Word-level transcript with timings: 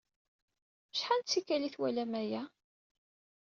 Acḥal 0.93 1.19
n 1.21 1.23
tikkal 1.29 1.61
ay 1.67 1.71
twalam 1.73 2.11
aya? 2.21 2.43